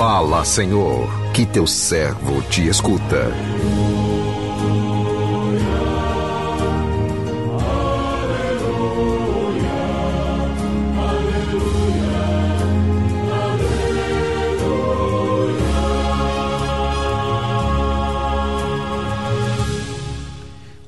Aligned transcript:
Fala, 0.00 0.46
Senhor, 0.46 1.10
que 1.34 1.44
teu 1.44 1.66
servo 1.66 2.40
te 2.48 2.66
escuta. 2.68 3.30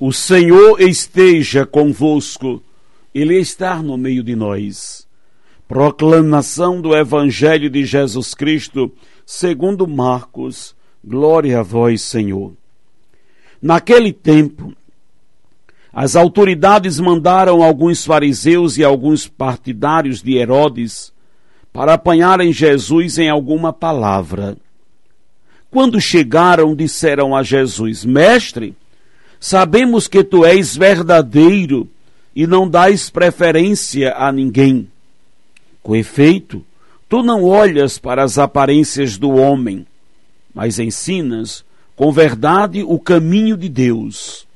O 0.00 0.10
Senhor 0.10 0.80
esteja 0.80 1.66
convosco, 1.66 2.62
Ele 3.14 3.38
está 3.38 3.82
no 3.82 3.98
meio 3.98 4.22
de 4.22 4.34
nós. 4.34 5.06
Proclamação 5.72 6.82
do 6.82 6.94
Evangelho 6.94 7.70
de 7.70 7.86
Jesus 7.86 8.34
Cristo, 8.34 8.92
segundo 9.24 9.88
Marcos. 9.88 10.76
Glória 11.02 11.60
a 11.60 11.62
vós, 11.62 12.02
Senhor. 12.02 12.52
Naquele 13.62 14.12
tempo, 14.12 14.74
as 15.90 16.14
autoridades 16.14 17.00
mandaram 17.00 17.62
alguns 17.62 18.04
fariseus 18.04 18.76
e 18.76 18.84
alguns 18.84 19.26
partidários 19.26 20.20
de 20.20 20.36
Herodes 20.36 21.10
para 21.72 21.94
apanharem 21.94 22.52
Jesus 22.52 23.16
em 23.16 23.30
alguma 23.30 23.72
palavra. 23.72 24.58
Quando 25.70 25.98
chegaram, 26.02 26.76
disseram 26.76 27.34
a 27.34 27.42
Jesus: 27.42 28.04
Mestre, 28.04 28.76
Sabemos 29.40 30.06
que 30.06 30.22
tu 30.22 30.44
és 30.44 30.76
verdadeiro 30.76 31.88
e 32.36 32.46
não 32.46 32.68
dás 32.68 33.08
preferência 33.08 34.14
a 34.18 34.30
ninguém. 34.30 34.92
Com 35.82 35.96
efeito, 35.96 36.64
tu 37.08 37.22
não 37.22 37.44
olhas 37.44 37.98
para 37.98 38.22
as 38.22 38.38
aparências 38.38 39.18
do 39.18 39.30
homem, 39.30 39.86
mas 40.54 40.78
ensinas 40.78 41.64
com 41.96 42.12
verdade 42.12 42.82
o 42.82 42.98
caminho 42.98 43.56
de 43.56 43.68
Deus. 43.68 44.46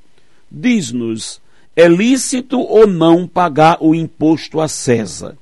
Diz-nos: 0.51 1.41
é 1.75 1.89
lícito 1.89 2.61
ou 2.61 2.87
não 2.87 3.27
pagar 3.27 3.79
o 3.81 3.95
imposto 3.95 4.61
a 4.61 4.69
César? 4.69 5.37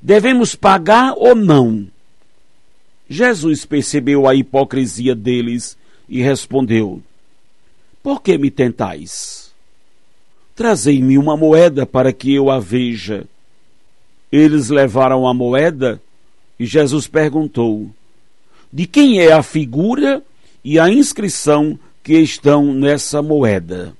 Devemos 0.00 0.54
pagar 0.54 1.14
ou 1.16 1.34
não? 1.34 1.86
Jesus 3.08 3.64
percebeu 3.64 4.28
a 4.28 4.34
hipocrisia 4.34 5.14
deles 5.14 5.76
e 6.08 6.22
respondeu: 6.22 7.02
por 8.02 8.22
que 8.22 8.38
me 8.38 8.50
tentais? 8.50 9.52
Trazei-me 10.56 11.18
uma 11.18 11.36
moeda 11.36 11.84
para 11.84 12.14
que 12.14 12.34
eu 12.34 12.50
a 12.50 12.58
veja. 12.58 13.26
Eles 14.30 14.68
levaram 14.68 15.26
a 15.26 15.34
moeda 15.34 16.00
e 16.58 16.66
Jesus 16.66 17.06
perguntou: 17.06 17.90
De 18.72 18.86
quem 18.86 19.20
é 19.20 19.32
a 19.32 19.42
figura 19.42 20.22
e 20.64 20.78
a 20.78 20.90
inscrição 20.90 21.78
que 22.02 22.18
estão 22.18 22.72
nessa 22.72 23.22
moeda? 23.22 23.94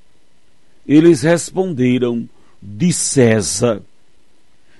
Eles 0.87 1.23
responderam: 1.23 2.29
De 2.61 2.93
César. 2.93 3.83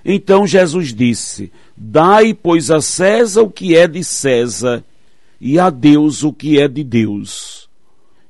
Então 0.03 0.47
Jesus 0.47 0.93
disse: 0.93 1.51
Dai, 1.75 2.33
pois, 2.33 2.71
a 2.71 2.81
César 2.81 3.43
o 3.43 3.49
que 3.49 3.75
é 3.75 3.87
de 3.87 4.03
César, 4.03 4.83
e 5.39 5.59
a 5.59 5.69
Deus 5.69 6.23
o 6.23 6.31
que 6.31 6.59
é 6.59 6.67
de 6.67 6.83
Deus 6.83 7.61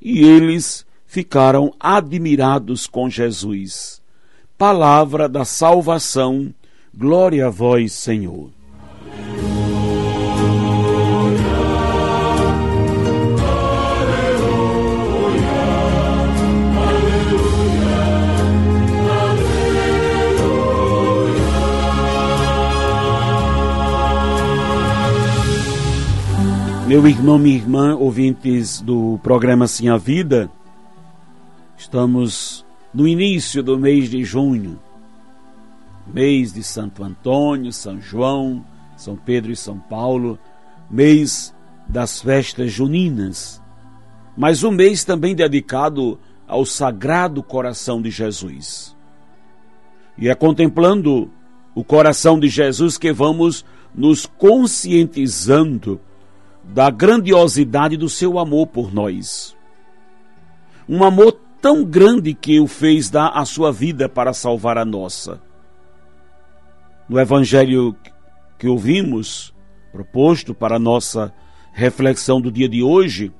e 0.02 0.24
eles 0.26 0.86
ficaram 1.06 1.74
admirados 1.80 2.88
com 2.88 3.10
Jesus. 3.10 4.02
Palavra 4.58 5.30
da 5.30 5.46
salvação, 5.46 6.54
glória 6.94 7.48
a 7.48 7.50
vós, 7.50 7.94
Senhor. 7.94 8.50
Meu 26.92 27.08
irmão, 27.08 27.40
minha 27.40 27.56
irmã, 27.56 27.96
ouvintes 27.96 28.82
do 28.82 29.18
programa 29.24 29.66
Sim 29.66 29.88
a 29.88 29.96
Vida, 29.96 30.52
estamos 31.78 32.66
no 32.94 33.08
início 33.08 33.64
do 33.64 33.80
mês 33.80 34.10
de 34.10 34.26
junho, 34.26 34.78
mês 36.08 36.54
de 36.54 36.64
Santo 36.64 37.04
Antônio, 37.04 37.72
São 37.72 38.00
João, 38.02 38.66
São 38.96 39.16
Pedro 39.16 39.52
e 39.52 39.56
São 39.56 39.80
Paulo, 39.80 40.38
mês 40.90 41.54
das 41.88 42.22
festas 42.22 42.72
juninas, 42.72 43.62
mas 44.36 44.64
um 44.64 44.72
mês 44.72 45.04
também 45.04 45.36
dedicado 45.36 46.20
ao 46.48 46.66
Sagrado 46.66 47.44
Coração 47.44 48.02
de 48.02 48.10
Jesus. 48.10 48.96
E 50.18 50.30
é 50.30 50.36
contemplando 50.36 51.32
o 51.74 51.84
coração 51.84 52.40
de 52.40 52.48
Jesus 52.48 52.98
que 52.98 53.12
vamos 53.12 53.66
nos 53.94 54.26
conscientizando 54.26 56.00
da 56.64 56.90
grandiosidade 56.90 57.98
do 57.98 58.10
seu 58.10 58.38
amor 58.38 58.68
por 58.68 58.94
nós. 58.94 59.56
Um 60.88 61.04
amor 61.04 61.38
tão 61.62 61.84
grande 61.84 62.34
que 62.34 62.60
o 62.60 62.68
fez 62.68 63.10
dar 63.10 63.30
a 63.30 63.46
sua 63.46 63.72
vida 63.72 64.10
para 64.10 64.34
salvar 64.34 64.78
a 64.78 64.86
nossa. 64.86 65.42
No 67.08 67.20
evangelho 67.20 67.96
que 68.58 68.68
ouvimos, 68.68 69.54
proposto 69.92 70.54
para 70.54 70.76
a 70.76 70.80
nossa 70.80 71.34
reflexão 71.74 72.40
do 72.40 72.52
dia 72.52 72.70
de 72.70 72.82
hoje, 72.84 73.32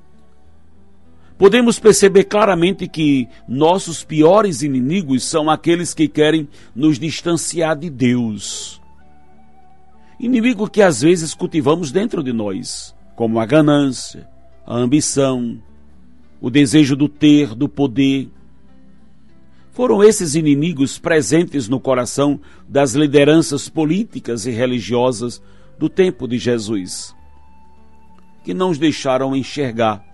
podemos 1.38 1.78
perceber 1.78 2.24
claramente 2.24 2.86
que 2.86 3.28
nossos 3.48 4.04
piores 4.04 4.62
inimigos 4.62 5.24
são 5.24 5.50
aqueles 5.50 5.94
que 5.94 6.08
querem 6.08 6.48
nos 6.74 6.98
distanciar 6.98 7.76
de 7.76 7.90
Deus. 7.90 8.80
Inimigo 10.20 10.68
que 10.68 10.82
às 10.82 11.02
vezes 11.02 11.34
cultivamos 11.34 11.90
dentro 11.90 12.22
de 12.22 12.32
nós 12.32 12.94
como 13.16 13.38
a 13.38 13.46
ganância, 13.46 14.28
a 14.66 14.76
ambição, 14.76 15.60
o 16.40 16.50
desejo 16.50 16.96
do 16.96 17.08
ter, 17.08 17.54
do 17.54 17.68
poder. 17.68 18.28
Foram 19.72 20.04
esses 20.04 20.34
inimigos 20.34 20.98
presentes 20.98 21.66
no 21.66 21.80
coração 21.80 22.38
das 22.68 22.92
lideranças 22.92 23.70
políticas 23.70 24.44
e 24.44 24.50
religiosas 24.50 25.42
do 25.78 25.88
tempo 25.88 26.28
de 26.28 26.36
Jesus, 26.36 27.16
que 28.44 28.52
não 28.52 28.68
os 28.68 28.78
deixaram 28.78 29.34
enxergar 29.34 30.04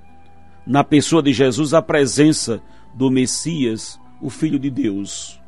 na 0.65 0.85
pessoa 0.85 1.21
de 1.21 1.33
Jesus 1.33 1.75
a 1.75 1.83
presença 1.83 2.63
do 2.95 3.11
Messias, 3.11 4.01
o 4.23 4.31
Filho 4.31 4.61
de 4.61 4.71
Deus. 4.71 5.41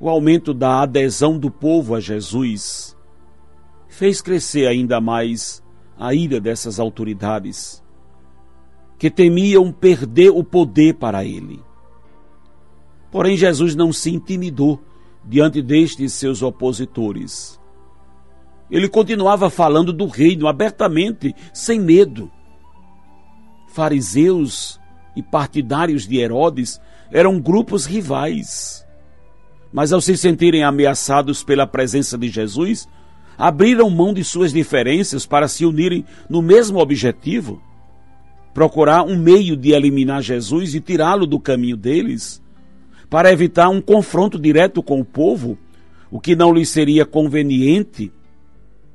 O 0.00 0.08
aumento 0.08 0.54
da 0.54 0.80
adesão 0.80 1.38
do 1.38 1.50
povo 1.50 1.94
a 1.94 2.00
Jesus 2.00 2.96
fez 3.86 4.22
crescer 4.22 4.66
ainda 4.66 4.98
mais 4.98 5.62
a 5.98 6.14
ira 6.14 6.40
dessas 6.40 6.80
autoridades, 6.80 7.84
que 8.98 9.10
temiam 9.10 9.70
perder 9.70 10.30
o 10.30 10.42
poder 10.42 10.94
para 10.94 11.22
ele. 11.22 11.65
Porém, 13.16 13.34
Jesus 13.34 13.74
não 13.74 13.94
se 13.94 14.10
intimidou 14.10 14.78
diante 15.24 15.62
destes 15.62 16.12
seus 16.12 16.42
opositores. 16.42 17.58
Ele 18.70 18.90
continuava 18.90 19.48
falando 19.48 19.90
do 19.90 20.06
reino 20.06 20.46
abertamente, 20.46 21.34
sem 21.50 21.80
medo. 21.80 22.30
Fariseus 23.68 24.78
e 25.16 25.22
partidários 25.22 26.06
de 26.06 26.18
Herodes 26.18 26.78
eram 27.10 27.40
grupos 27.40 27.86
rivais. 27.86 28.86
Mas 29.72 29.94
ao 29.94 30.00
se 30.02 30.14
sentirem 30.14 30.62
ameaçados 30.62 31.42
pela 31.42 31.66
presença 31.66 32.18
de 32.18 32.28
Jesus, 32.28 32.86
abriram 33.38 33.88
mão 33.88 34.12
de 34.12 34.22
suas 34.22 34.52
diferenças 34.52 35.24
para 35.24 35.48
se 35.48 35.64
unirem 35.64 36.04
no 36.28 36.42
mesmo 36.42 36.80
objetivo? 36.80 37.62
Procurar 38.52 39.04
um 39.04 39.16
meio 39.16 39.56
de 39.56 39.72
eliminar 39.72 40.20
Jesus 40.20 40.74
e 40.74 40.82
tirá-lo 40.82 41.26
do 41.26 41.40
caminho 41.40 41.78
deles? 41.78 42.44
Para 43.08 43.32
evitar 43.32 43.68
um 43.68 43.80
confronto 43.80 44.38
direto 44.38 44.82
com 44.82 45.00
o 45.00 45.04
povo, 45.04 45.56
o 46.10 46.20
que 46.20 46.34
não 46.34 46.52
lhes 46.52 46.68
seria 46.68 47.06
conveniente? 47.06 48.12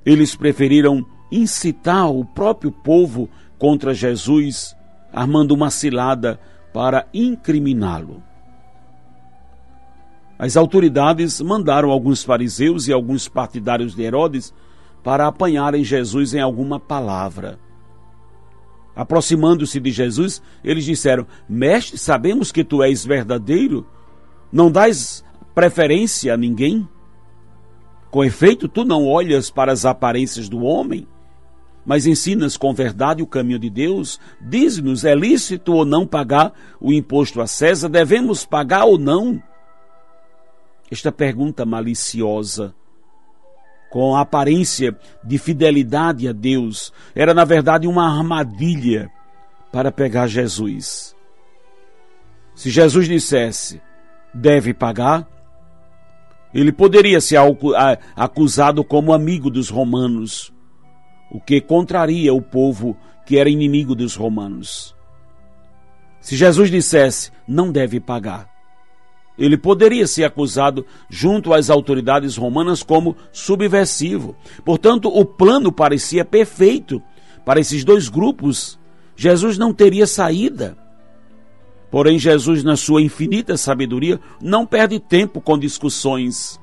Eles 0.06 0.36
preferiram 0.36 1.06
incitar 1.31 2.12
o 2.12 2.25
próprio 2.25 2.72
povo 2.72 3.30
contra 3.58 3.94
Jesus, 3.94 4.75
armando 5.13 5.52
uma 5.52 5.69
cilada 5.69 6.40
para 6.74 7.08
incriminá-lo. 7.13 8.22
As 10.38 10.58
autoridades 10.58 11.40
mandaram 11.40 11.92
alguns 11.92 12.24
fariseus 12.24 12.88
e 12.88 12.94
alguns 12.94 13.28
partidários 13.28 13.96
de 13.96 14.02
Herodes 14.02 14.54
para 15.04 15.28
apanharem 15.28 15.84
Jesus 15.84 16.34
em 16.34 16.40
alguma 16.40 16.80
palavra. 16.80 17.60
Aproximando-se 18.96 19.80
de 19.80 19.92
Jesus, 19.92 20.42
eles 20.63 20.84
disseram: 20.84 21.25
Mestre, 21.48 21.98
sabemos 21.98 22.52
que 22.52 22.63
tu 22.63 22.84
és 22.84 23.06
verdadeiro, 23.06 23.86
não 24.51 24.71
dás 24.71 25.24
preferência 25.56 26.33
a 26.33 26.38
ninguém. 26.38 26.88
Com 28.09 28.24
efeito, 28.24 28.68
tu 28.68 28.83
não 28.83 29.07
olhas 29.07 29.50
para 29.50 29.71
as 29.71 29.86
aparências 29.86 30.50
do 30.50 30.63
homem, 30.63 31.07
mas 31.86 32.06
ensinas 32.06 32.57
com 32.57 32.74
verdade 32.74 33.24
o 33.24 33.27
caminho 33.27 33.59
de 33.59 33.69
Deus. 33.69 34.19
Diz-nos: 34.42 35.06
é 35.06 35.15
lícito 35.15 35.74
ou 35.74 35.86
não 35.86 36.06
pagar 36.06 36.53
o 36.80 36.92
imposto 36.92 37.42
a 37.42 37.48
César? 37.48 37.89
Devemos 37.89 38.45
pagar 38.45 38.86
ou 38.86 38.98
não? 38.98 39.42
Esta 40.92 41.12
pergunta 41.12 41.65
maliciosa, 41.65 42.75
com 43.89 44.13
a 44.15 44.21
aparência 44.21 44.98
de 45.24 45.38
fidelidade 45.38 46.27
a 46.27 46.33
Deus, 46.33 46.92
era 47.15 47.33
na 47.33 47.45
verdade 47.45 47.88
uma 47.88 48.06
armadilha 48.06 49.09
para 49.71 49.89
pegar 49.89 50.27
Jesus. 50.27 51.15
Se 52.53 52.69
Jesus 52.69 53.07
dissesse, 53.07 53.81
deve 54.33 54.74
pagar, 54.74 55.28
ele 56.54 56.72
poderia 56.72 57.22
ser 57.22 57.38
acusado 58.16 58.83
como 58.83 59.13
amigo 59.13 59.50
dos 59.50 59.69
romanos 59.69 60.51
o 61.31 61.39
que 61.39 61.62
contraria 61.62 62.33
o 62.33 62.42
povo 62.42 62.98
que 63.25 63.38
era 63.38 63.50
inimigo 63.50 63.95
dos 63.95 64.16
romanos. 64.16 64.94
Se 66.19 66.36
Jesus 66.36 66.69
dissesse, 66.69 67.31
não 67.48 67.72
deve 67.72 68.00
pagar, 68.00 68.50
ele 69.38 69.57
poderia 69.57 70.06
ser 70.06 70.25
acusado 70.25 70.86
junto 71.10 71.54
às 71.54 71.69
autoridades 71.69 72.36
romanas 72.36 72.84
como 72.84 73.16
subversivo. 73.31 74.36
Portanto, 74.66 75.07
o 75.07 75.25
plano 75.25 75.72
parecia 75.72 76.25
perfeito 76.25 77.01
para 77.45 77.60
esses 77.60 77.84
dois 77.84 78.10
grupos. 78.10 78.77
Jesus 79.16 79.57
não 79.57 79.74
teria 79.74 80.06
saída. 80.06 80.77
Porém, 81.91 82.17
Jesus, 82.17 82.63
na 82.63 82.75
sua 82.77 83.01
infinita 83.01 83.57
sabedoria, 83.57 84.19
não 84.41 84.65
perde 84.65 84.99
tempo 84.99 85.41
com 85.41 85.59
discussões. 85.59 86.59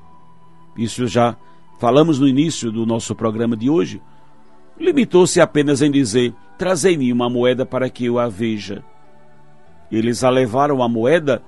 Isso 0.75 1.07
já 1.07 1.37
falamos 1.79 2.19
no 2.19 2.27
início 2.27 2.71
do 2.71 2.85
nosso 2.85 3.15
programa 3.15 3.55
de 3.55 3.69
hoje 3.69 4.01
limitou-se 4.79 5.41
apenas 5.41 5.81
em 5.81 5.91
dizer: 5.91 6.33
Trazei-me 6.57 7.11
uma 7.11 7.29
moeda 7.29 7.65
para 7.65 7.89
que 7.89 8.05
eu 8.05 8.17
a 8.17 8.27
veja. 8.27 8.83
Eles 9.91 10.23
a 10.23 10.29
levaram 10.29 10.81
a 10.81 10.87
moeda, 10.87 11.41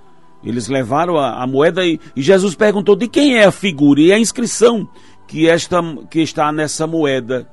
eles 0.44 0.68
levaram 0.68 1.18
a, 1.18 1.42
a 1.42 1.48
moeda 1.48 1.86
e, 1.86 2.00
e, 2.16 2.22
Jesus 2.22 2.54
perguntou: 2.56 2.96
De 2.96 3.08
quem 3.08 3.38
é 3.38 3.46
a 3.46 3.52
figura 3.52 4.02
e 4.02 4.12
a 4.12 4.20
inscrição 4.20 4.88
que, 5.28 5.48
esta, 5.48 5.82
que 6.10 6.20
está 6.22 6.52
nessa 6.52 6.86
moeda? 6.86 7.48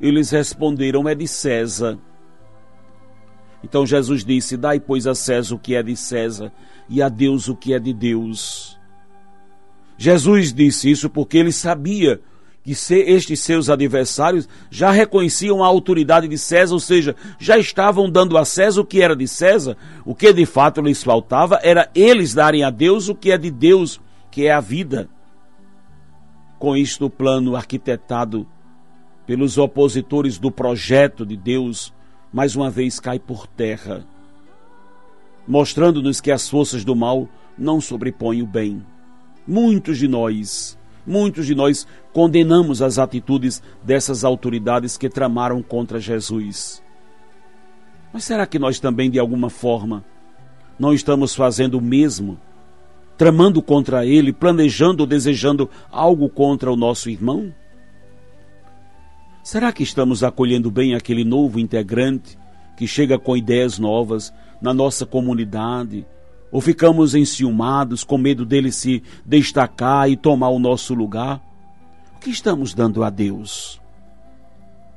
Eles 0.00 0.30
responderam: 0.30 1.08
É 1.08 1.14
de 1.14 1.28
César. 1.28 1.98
Então 3.62 3.86
Jesus 3.86 4.24
disse: 4.24 4.56
Dai, 4.56 4.78
pois, 4.80 5.06
a 5.06 5.14
César 5.14 5.54
o 5.54 5.58
que 5.58 5.74
é 5.74 5.82
de 5.82 5.96
César 5.96 6.52
e 6.88 7.02
a 7.02 7.08
Deus 7.08 7.48
o 7.48 7.56
que 7.56 7.74
é 7.74 7.78
de 7.78 7.92
Deus. 7.92 8.78
Jesus 9.96 10.52
disse 10.52 10.90
isso 10.90 11.10
porque 11.10 11.38
ele 11.38 11.50
sabia 11.50 12.20
que 12.62 12.72
estes 12.72 13.40
seus 13.40 13.70
adversários 13.70 14.48
já 14.70 14.90
reconheciam 14.90 15.64
a 15.64 15.66
autoridade 15.66 16.28
de 16.28 16.36
César, 16.36 16.74
ou 16.74 16.80
seja, 16.80 17.16
já 17.38 17.58
estavam 17.58 18.10
dando 18.10 18.36
a 18.36 18.44
César 18.44 18.82
o 18.82 18.84
que 18.84 19.00
era 19.00 19.16
de 19.16 19.26
César, 19.26 19.76
o 20.04 20.14
que 20.14 20.32
de 20.32 20.44
fato 20.44 20.80
lhes 20.80 21.02
faltava 21.02 21.58
era 21.62 21.90
eles 21.94 22.34
darem 22.34 22.62
a 22.62 22.70
Deus 22.70 23.08
o 23.08 23.14
que 23.14 23.32
é 23.32 23.38
de 23.38 23.50
Deus, 23.50 24.00
que 24.30 24.46
é 24.46 24.52
a 24.52 24.60
vida. 24.60 25.08
Com 26.58 26.76
isto, 26.76 27.06
o 27.06 27.10
plano 27.10 27.56
arquitetado 27.56 28.46
pelos 29.26 29.58
opositores 29.58 30.38
do 30.38 30.50
projeto 30.50 31.24
de 31.24 31.36
Deus, 31.36 31.92
mais 32.32 32.54
uma 32.56 32.70
vez 32.70 33.00
cai 33.00 33.18
por 33.18 33.46
terra, 33.46 34.04
mostrando-nos 35.46 36.20
que 36.20 36.30
as 36.30 36.48
forças 36.48 36.84
do 36.84 36.94
mal 36.94 37.28
não 37.56 37.80
sobrepõem 37.80 38.42
o 38.42 38.46
bem. 38.46 38.84
Muitos 39.46 39.98
de 39.98 40.06
nós 40.06 40.78
Muitos 41.08 41.46
de 41.46 41.54
nós 41.54 41.86
condenamos 42.12 42.82
as 42.82 42.98
atitudes 42.98 43.62
dessas 43.82 44.24
autoridades 44.24 44.98
que 44.98 45.08
tramaram 45.08 45.62
contra 45.62 45.98
Jesus. 45.98 46.82
Mas 48.12 48.24
será 48.24 48.46
que 48.46 48.58
nós 48.58 48.78
também, 48.78 49.10
de 49.10 49.18
alguma 49.18 49.48
forma, 49.48 50.04
não 50.78 50.92
estamos 50.92 51.34
fazendo 51.34 51.78
o 51.78 51.80
mesmo? 51.80 52.38
Tramando 53.16 53.62
contra 53.62 54.04
ele, 54.04 54.34
planejando 54.34 55.02
ou 55.02 55.06
desejando 55.06 55.70
algo 55.90 56.28
contra 56.28 56.70
o 56.70 56.76
nosso 56.76 57.08
irmão? 57.08 57.54
Será 59.50 59.72
que 59.72 59.82
estamos 59.82 60.22
acolhendo 60.22 60.70
bem 60.70 60.94
aquele 60.94 61.24
novo 61.24 61.58
integrante 61.58 62.38
que 62.76 62.86
chega 62.86 63.18
com 63.18 63.34
ideias 63.34 63.78
novas 63.78 64.30
na 64.60 64.74
nossa 64.74 65.06
comunidade, 65.06 66.06
ou 66.52 66.60
ficamos 66.60 67.14
enciumados, 67.14 68.04
com 68.04 68.18
medo 68.18 68.44
dele 68.44 68.70
se 68.70 69.02
destacar 69.24 70.10
e 70.10 70.18
tomar 70.18 70.50
o 70.50 70.58
nosso 70.58 70.92
lugar? 70.92 71.42
O 72.14 72.18
que 72.18 72.28
estamos 72.28 72.74
dando 72.74 73.02
a 73.02 73.08
Deus? 73.08 73.80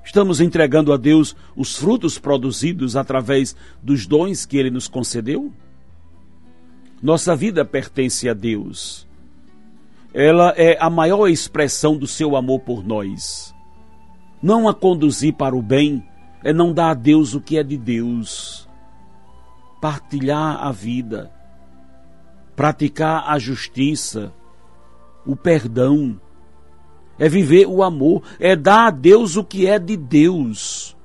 Estamos 0.03 0.42
entregando 0.42 0.92
a 0.92 0.98
Deus 0.98 1.33
os 1.56 1.77
frutos 1.77 2.19
produzidos 2.19 2.98
através 2.98 3.56
dos 3.81 4.06
dons 4.06 4.45
que 4.45 4.57
ele 4.57 4.69
nos 4.69 4.86
concedeu? 4.86 5.50
Nossa 7.01 7.38
vida 7.38 7.63
pertence 7.63 8.27
a 8.27 8.33
Deus. 8.33 9.07
Ela 10.13 10.53
é 10.57 10.77
a 10.77 10.89
maior 10.89 11.30
expressão 11.30 11.95
do 11.95 12.06
seu 12.06 12.36
amor 12.36 12.59
por 12.59 12.86
nós. 12.86 13.50
Não 14.41 14.67
a 14.67 14.73
conduzir 14.73 15.33
para 15.33 15.55
o 15.55 15.61
bem 15.61 16.03
é 16.43 16.51
não 16.51 16.73
dar 16.73 16.91
a 16.91 16.93
Deus 16.93 17.35
o 17.35 17.41
que 17.41 17.57
é 17.57 17.63
de 17.63 17.77
Deus. 17.77 18.67
Partilhar 19.79 20.63
a 20.65 20.71
vida 20.71 21.31
praticar 22.61 23.23
a 23.27 23.39
justiça, 23.39 24.31
o 25.25 25.35
perdão, 25.35 26.21
é 27.17 27.27
viver 27.27 27.65
o 27.65 27.81
amor, 27.81 28.21
é 28.39 28.55
dar 28.55 28.85
a 28.85 28.91
Deus 28.91 29.35
o 29.35 29.43
que 29.43 29.65
é 29.65 29.79
de 29.79 29.97
Deus. 29.97 30.95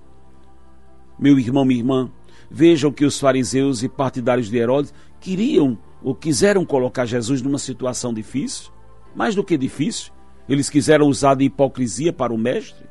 Meu 1.19 1.39
irmão, 1.39 1.65
minha 1.65 1.81
irmã, 1.81 2.11
vejam 2.51 2.93
que 2.93 3.07
os 3.07 3.19
fariseus 3.19 3.83
e 3.83 3.89
partidários 3.89 4.51
de 4.51 4.59
Herodes 4.59 4.93
queriam 5.19 5.79
ou 6.03 6.15
quiseram 6.15 6.63
colocar 6.63 7.07
Jesus 7.07 7.41
numa 7.41 7.59
situação 7.59 8.13
difícil, 8.13 8.71
mais 9.15 9.35
do 9.35 9.43
que 9.43 9.57
difícil. 9.57 10.13
Eles 10.47 10.69
quiseram 10.69 11.07
usar 11.07 11.37
de 11.37 11.45
hipocrisia 11.45 12.13
para 12.13 12.35
o 12.35 12.39
mestre. 12.39 12.87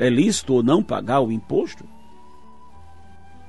É 0.00 0.08
lícito 0.08 0.54
ou 0.54 0.62
não 0.62 0.82
pagar 0.82 1.20
o 1.20 1.30
imposto? 1.30 1.84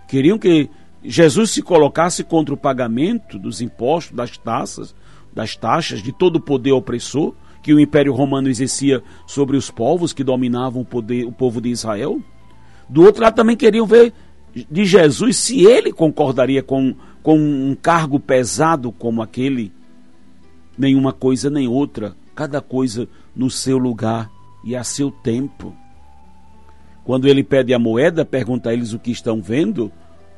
Queriam 0.05 0.37
que 0.37 0.69
Jesus 1.01 1.51
se 1.51 1.61
colocasse 1.61 2.25
contra 2.25 2.53
o 2.53 2.57
pagamento 2.57 3.39
dos 3.39 3.61
impostos, 3.61 4.13
das 4.13 4.37
taxas, 4.37 4.93
das 5.33 5.55
taxas, 5.55 6.03
de 6.03 6.11
todo 6.11 6.35
o 6.35 6.41
poder 6.41 6.73
opressor 6.73 7.33
que 7.63 7.73
o 7.73 7.79
Império 7.79 8.13
Romano 8.13 8.49
exercia 8.49 9.01
sobre 9.25 9.55
os 9.55 9.71
povos 9.71 10.11
que 10.11 10.25
dominavam 10.25 10.81
o, 10.81 10.85
poder, 10.85 11.25
o 11.25 11.31
povo 11.31 11.61
de 11.61 11.69
Israel. 11.69 12.21
Do 12.89 13.03
outro 13.03 13.23
lado, 13.23 13.35
também 13.35 13.55
queriam 13.55 13.87
ver 13.87 14.13
de 14.53 14.83
Jesus 14.83 15.37
se 15.37 15.63
ele 15.63 15.93
concordaria 15.93 16.61
com, 16.61 16.93
com 17.23 17.37
um 17.37 17.77
cargo 17.81 18.19
pesado 18.19 18.91
como 18.91 19.21
aquele. 19.21 19.71
Nenhuma 20.77 21.13
coisa 21.13 21.49
nem 21.49 21.65
outra, 21.65 22.13
cada 22.35 22.59
coisa 22.59 23.07
no 23.33 23.49
seu 23.49 23.77
lugar 23.77 24.29
e 24.65 24.75
a 24.75 24.83
seu 24.83 25.09
tempo. 25.09 25.73
Quando 27.03 27.27
ele 27.27 27.43
pede 27.43 27.73
a 27.73 27.79
moeda, 27.79 28.23
pergunta 28.23 28.69
a 28.69 28.73
eles 28.73 28.93
o 28.93 28.99
que 28.99 29.11
estão 29.11 29.41
vendo. 29.41 29.91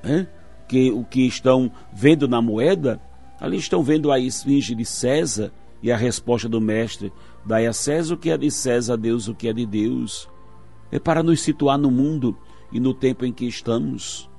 Hein? 0.04 0.28
que 0.68 0.92
o 0.92 1.04
que 1.04 1.28
estão 1.28 1.72
vendo 1.94 2.28
na 2.28 2.42
moeda, 2.42 3.00
ali 3.40 3.58
estão 3.58 3.84
vendo 3.84 4.12
a 4.12 4.20
esfinge 4.20 4.74
de 4.74 4.86
César 4.86 5.52
e 5.82 5.92
a 5.92 5.98
resposta 5.98 6.48
do 6.50 6.62
mestre: 6.62 7.12
dai 7.46 7.68
a 7.68 7.74
César 7.74 8.16
o 8.16 8.18
que 8.18 8.32
é 8.32 8.38
de 8.38 8.50
César, 8.50 8.94
a 8.94 8.98
Deus 8.98 9.28
o 9.28 9.36
que 9.36 9.48
é 9.48 9.54
de 9.54 9.66
Deus. 9.66 10.28
É 10.92 11.00
para 11.00 11.24
nos 11.24 11.42
situar 11.42 11.78
no 11.78 11.92
mundo 11.92 12.38
e 12.72 12.80
no 12.80 12.94
tempo 12.94 13.26
em 13.26 13.32
que 13.32 13.46
estamos. 13.46 14.30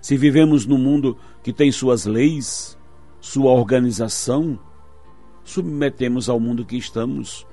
Se 0.00 0.16
vivemos 0.16 0.66
num 0.66 0.78
mundo 0.78 1.16
que 1.42 1.52
tem 1.52 1.72
suas 1.72 2.04
leis, 2.04 2.78
sua 3.20 3.50
organização, 3.52 4.58
submetemos 5.42 6.28
ao 6.28 6.38
mundo 6.38 6.64
que 6.64 6.76
estamos. 6.76 7.46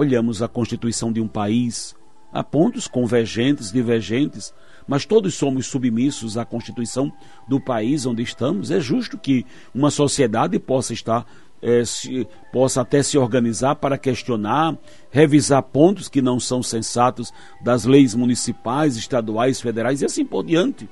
Olhamos 0.00 0.40
a 0.40 0.48
constituição 0.48 1.12
de 1.12 1.20
um 1.20 1.28
país, 1.28 1.94
há 2.32 2.42
pontos 2.42 2.88
convergentes, 2.88 3.70
divergentes, 3.70 4.50
mas 4.88 5.04
todos 5.04 5.34
somos 5.34 5.66
submissos 5.66 6.38
à 6.38 6.44
Constituição 6.46 7.12
do 7.46 7.60
país 7.60 8.06
onde 8.06 8.22
estamos. 8.22 8.70
É 8.70 8.80
justo 8.80 9.18
que 9.18 9.44
uma 9.74 9.90
sociedade 9.90 10.58
possa 10.58 10.94
estar 10.94 11.26
é, 11.60 11.84
se, 11.84 12.26
possa 12.50 12.80
até 12.80 13.02
se 13.02 13.18
organizar 13.18 13.74
para 13.74 13.98
questionar, 13.98 14.74
revisar 15.10 15.62
pontos 15.64 16.08
que 16.08 16.22
não 16.22 16.40
são 16.40 16.62
sensatos 16.62 17.30
das 17.62 17.84
leis 17.84 18.14
municipais, 18.14 18.96
estaduais, 18.96 19.60
federais 19.60 20.00
e 20.00 20.06
assim 20.06 20.24
por 20.24 20.42
diante. 20.42 20.88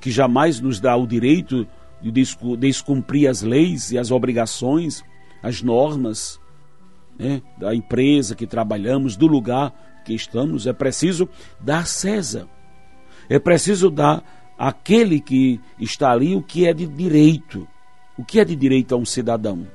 Que 0.00 0.12
jamais 0.12 0.60
nos 0.60 0.78
dá 0.78 0.94
o 0.94 1.04
direito 1.04 1.66
de 2.00 2.12
descumprir 2.56 3.28
as 3.28 3.42
leis 3.42 3.90
e 3.90 3.98
as 3.98 4.12
obrigações, 4.12 5.02
as 5.42 5.62
normas 5.62 6.40
né, 7.22 7.42
da 7.56 7.74
empresa 7.74 8.34
que 8.34 8.46
trabalhamos, 8.46 9.16
do 9.16 9.26
lugar 9.26 9.72
que 10.04 10.14
estamos. 10.14 10.66
É 10.66 10.72
preciso 10.72 11.28
dar 11.60 11.86
César 11.86 12.48
é 13.28 13.38
preciso 13.38 13.90
dar 13.90 14.22
àquele 14.58 15.20
que 15.20 15.60
está 15.78 16.10
ali 16.12 16.34
o 16.36 16.42
que 16.42 16.66
é 16.66 16.72
de 16.72 16.86
direito. 16.86 17.66
O 18.18 18.24
que 18.24 18.38
é 18.38 18.44
de 18.44 18.54
direito 18.54 18.94
a 18.94 18.98
um 18.98 19.04
cidadão? 19.04 19.66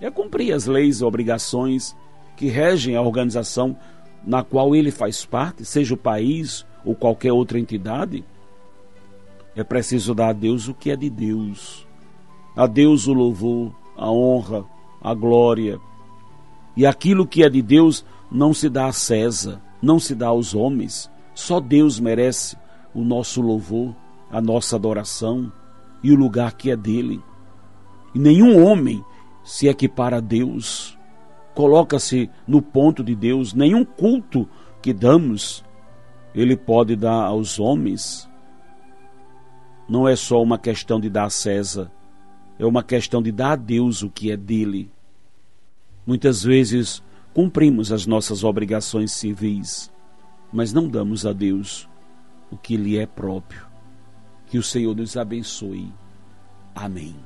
É 0.00 0.10
cumprir 0.10 0.52
as 0.52 0.66
leis 0.66 1.00
e 1.00 1.04
obrigações 1.04 1.96
que 2.36 2.48
regem 2.48 2.96
a 2.96 3.00
organização 3.00 3.76
na 4.22 4.42
qual 4.42 4.74
ele 4.74 4.90
faz 4.90 5.24
parte, 5.24 5.64
seja 5.64 5.94
o 5.94 5.98
país 5.98 6.66
ou 6.84 6.94
qualquer 6.94 7.32
outra 7.32 7.58
entidade, 7.58 8.24
é 9.56 9.62
preciso 9.62 10.14
dar 10.14 10.28
a 10.28 10.32
Deus 10.32 10.68
o 10.68 10.74
que 10.74 10.90
é 10.90 10.96
de 10.96 11.08
Deus. 11.08 11.86
A 12.56 12.66
Deus 12.66 13.06
o 13.06 13.12
louvor, 13.12 13.74
a 13.96 14.10
honra, 14.10 14.64
a 15.00 15.14
glória. 15.14 15.78
E 16.76 16.86
aquilo 16.86 17.26
que 17.26 17.42
é 17.42 17.48
de 17.48 17.62
Deus 17.62 18.04
não 18.30 18.52
se 18.52 18.68
dá 18.68 18.86
a 18.86 18.92
César, 18.92 19.60
não 19.80 19.98
se 19.98 20.14
dá 20.14 20.28
aos 20.28 20.54
homens. 20.54 21.10
Só 21.34 21.60
Deus 21.60 22.00
merece 22.00 22.56
o 22.94 23.02
nosso 23.02 23.40
louvor, 23.40 23.94
a 24.30 24.40
nossa 24.40 24.76
adoração 24.76 25.52
e 26.02 26.12
o 26.12 26.16
lugar 26.16 26.52
que 26.54 26.70
é 26.70 26.76
dele. 26.76 27.22
E 28.14 28.18
nenhum 28.18 28.64
homem 28.64 29.04
se 29.42 29.68
equipara 29.68 30.18
a 30.18 30.20
Deus, 30.20 30.98
coloca-se 31.54 32.30
no 32.46 32.62
ponto 32.62 33.04
de 33.04 33.14
Deus, 33.14 33.52
nenhum 33.52 33.84
culto 33.84 34.48
que 34.80 34.92
damos 34.92 35.64
ele 36.34 36.56
pode 36.56 36.96
dar 36.96 37.26
aos 37.26 37.60
homens. 37.60 38.28
Não 39.88 40.08
é 40.08 40.16
só 40.16 40.42
uma 40.42 40.58
questão 40.58 40.98
de 40.98 41.08
dar 41.08 41.26
a 41.26 41.30
César, 41.30 41.90
é 42.58 42.66
uma 42.66 42.82
questão 42.82 43.22
de 43.22 43.30
dar 43.30 43.52
a 43.52 43.56
Deus 43.56 44.02
o 44.02 44.10
que 44.10 44.32
é 44.32 44.36
dele. 44.36 44.90
Muitas 46.06 46.42
vezes 46.42 47.02
cumprimos 47.32 47.90
as 47.90 48.06
nossas 48.06 48.44
obrigações 48.44 49.12
civis, 49.12 49.90
mas 50.52 50.72
não 50.72 50.88
damos 50.88 51.26
a 51.26 51.32
Deus 51.32 51.88
o 52.50 52.56
que 52.56 52.76
lhe 52.76 52.98
é 52.98 53.06
próprio. 53.06 53.66
Que 54.46 54.58
o 54.58 54.62
Senhor 54.62 54.94
nos 54.94 55.16
abençoe. 55.16 55.92
Amém. 56.74 57.16